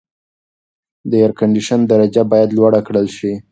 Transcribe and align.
د 1.09 1.11
اېرکنډیشن 1.21 1.79
درجه 1.91 2.23
باید 2.31 2.49
لوړه 2.57 2.79
کړل 2.87 3.07
شي. 3.17 3.33